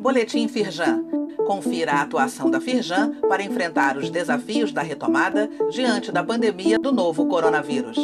Boletim 0.00 0.48
Firjan. 0.48 1.04
Confira 1.46 1.92
a 1.92 2.02
atuação 2.02 2.50
da 2.50 2.60
Firjan 2.60 3.20
para 3.28 3.42
enfrentar 3.42 3.96
os 3.96 4.08
desafios 4.08 4.72
da 4.72 4.82
retomada 4.82 5.48
diante 5.70 6.10
da 6.10 6.24
pandemia 6.24 6.78
do 6.78 6.92
novo 6.92 7.26
coronavírus. 7.26 7.96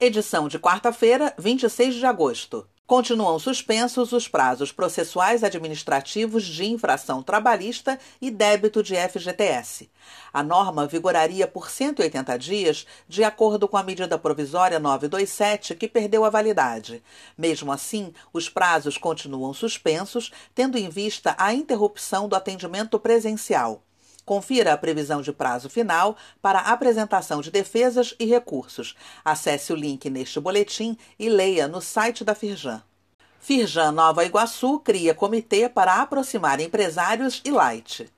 Edição 0.00 0.48
de 0.48 0.58
quarta-feira, 0.58 1.32
26 1.38 1.94
de 1.94 2.04
agosto. 2.04 2.66
Continuam 2.86 3.38
suspensos 3.38 4.12
os 4.12 4.28
prazos 4.28 4.70
processuais 4.70 5.42
administrativos 5.42 6.44
de 6.44 6.66
infração 6.66 7.22
trabalhista 7.22 7.98
e 8.20 8.30
débito 8.30 8.82
de 8.82 8.94
FGTS. 8.94 9.90
A 10.30 10.42
norma 10.42 10.86
vigoraria 10.86 11.46
por 11.46 11.70
180 11.70 12.38
dias, 12.38 12.86
de 13.08 13.24
acordo 13.24 13.66
com 13.66 13.78
a 13.78 13.82
medida 13.82 14.18
provisória 14.18 14.78
927, 14.78 15.74
que 15.74 15.88
perdeu 15.88 16.26
a 16.26 16.30
validade. 16.30 17.02
Mesmo 17.38 17.72
assim, 17.72 18.12
os 18.34 18.50
prazos 18.50 18.98
continuam 18.98 19.54
suspensos, 19.54 20.30
tendo 20.54 20.76
em 20.76 20.90
vista 20.90 21.34
a 21.38 21.54
interrupção 21.54 22.28
do 22.28 22.36
atendimento 22.36 23.00
presencial. 23.00 23.83
Confira 24.24 24.72
a 24.72 24.78
previsão 24.78 25.20
de 25.20 25.32
prazo 25.32 25.68
final 25.68 26.16
para 26.40 26.60
apresentação 26.60 27.40
de 27.40 27.50
defesas 27.50 28.14
e 28.18 28.24
recursos. 28.24 28.94
Acesse 29.24 29.72
o 29.72 29.76
link 29.76 30.08
neste 30.08 30.40
boletim 30.40 30.96
e 31.18 31.28
leia 31.28 31.68
no 31.68 31.80
site 31.80 32.24
da 32.24 32.34
Firjan. 32.34 32.82
Firjan 33.38 33.92
Nova 33.92 34.24
Iguaçu 34.24 34.78
cria 34.78 35.14
comitê 35.14 35.68
para 35.68 36.00
aproximar 36.00 36.60
empresários 36.60 37.42
e 37.44 37.50
Light. 37.50 38.10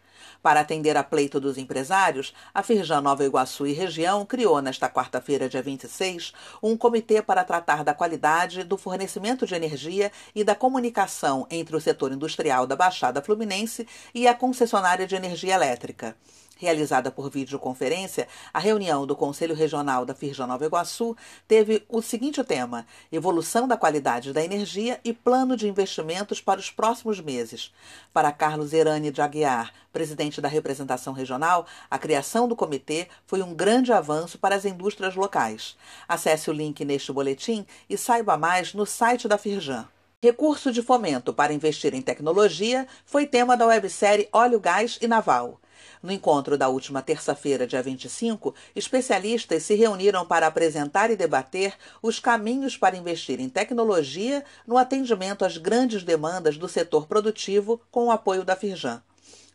Para 0.43 0.61
atender 0.61 0.97
a 0.97 1.03
pleito 1.03 1.41
dos 1.41 1.59
empresários, 1.59 2.35
a 2.55 2.62
Firjan 2.62 3.01
Nova 3.01 3.25
Iguaçu 3.25 3.66
e 3.66 3.73
região 3.73 4.25
criou 4.25 4.61
nesta 4.61 4.89
quarta-feira, 4.89 5.49
dia 5.49 5.62
26, 5.62 6.32
um 6.63 6.77
comitê 6.77 7.23
para 7.23 7.45
tratar 7.45 7.85
da 7.85 7.95
qualidade 7.95 8.65
do 8.65 8.77
fornecimento 8.77 9.47
de 9.47 9.54
energia 9.54 10.10
e 10.35 10.45
da 10.45 10.54
comunicação 10.54 11.47
entre 11.51 11.77
o 11.77 11.80
setor 11.80 12.13
industrial 12.13 12.66
da 12.66 12.77
Baixada 12.77 13.23
Fluminense 13.23 13.87
e 14.15 14.27
a 14.29 14.35
concessionária 14.35 15.07
de 15.07 15.15
energia 15.15 15.54
elétrica. 15.54 16.16
Realizada 16.59 17.10
por 17.10 17.30
videoconferência, 17.30 18.26
a 18.52 18.59
reunião 18.59 19.07
do 19.07 19.15
Conselho 19.15 19.54
Regional 19.54 20.07
da 20.07 20.15
Firjan 20.15 20.46
Nova 20.46 20.65
Iguaçu 20.65 21.15
teve 21.46 21.85
o 21.87 22.01
seguinte 22.01 22.43
tema: 22.43 22.87
evolução 23.13 23.68
da 23.68 23.76
qualidade 23.76 24.32
da 24.32 24.43
energia 24.43 24.98
e 25.04 25.13
plano 25.13 25.54
de 25.54 25.68
investimentos 25.68 26.40
para 26.40 26.59
os 26.59 26.71
próximos 26.71 27.21
meses. 27.21 27.74
Para 28.10 28.32
Carlos 28.32 28.73
Erani 28.73 29.10
de 29.10 29.21
Aguiar, 29.21 29.71
presidente 29.93 30.40
da 30.40 30.48
representação 30.48 31.13
regional, 31.13 31.66
a 31.90 31.98
criação 31.98 32.48
do 32.48 32.57
comitê 32.57 33.07
foi 33.26 33.43
um 33.43 33.52
grande 33.52 33.93
avanço 33.93 34.38
para 34.38 34.54
as 34.54 34.65
indústrias 34.65 35.15
locais. 35.15 35.76
Acesse 36.09 36.48
o 36.48 36.54
link 36.54 36.82
neste 36.87 37.13
boletim 37.13 37.66
e 37.88 37.98
saiba 37.98 38.38
mais 38.38 38.73
no 38.73 38.87
site 38.87 39.29
da 39.29 39.37
Firjan. 39.37 39.87
Recurso 40.23 40.73
de 40.73 40.80
fomento 40.80 41.35
para 41.35 41.52
investir 41.52 41.93
em 41.93 42.01
tecnologia 42.01 42.87
foi 43.04 43.26
tema 43.26 43.59
da 43.59 43.66
websérie 43.66 44.26
Óleo, 44.32 44.59
Gás 44.59 44.98
e 45.02 45.07
Naval. 45.07 45.60
No 46.02 46.13
encontro 46.13 46.59
da 46.59 46.69
última 46.69 47.02
terça-feira, 47.02 47.66
dia 47.66 47.82
25, 47.82 48.55
especialistas 48.74 49.63
se 49.63 49.74
reuniram 49.74 50.27
para 50.27 50.46
apresentar 50.46 51.10
e 51.10 51.16
debater 51.16 51.74
os 52.02 52.19
caminhos 52.19 52.77
para 52.77 52.96
investir 52.96 53.41
em 53.41 53.49
tecnologia 53.49 54.45
no 54.66 54.77
atendimento 54.77 55.45
às 55.45 55.57
grandes 55.57 56.02
demandas 56.02 56.57
do 56.57 56.69
setor 56.69 57.07
produtivo 57.07 57.80
com 57.91 58.07
o 58.07 58.10
apoio 58.10 58.45
da 58.45 58.57
Firjan. 58.57 59.02